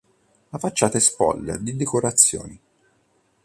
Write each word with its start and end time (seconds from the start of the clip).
La 0.49 0.57
facciata 0.57 0.97
è 0.97 0.99
spoglia 0.99 1.57
di 1.57 1.75
decorazioni. 1.75 2.59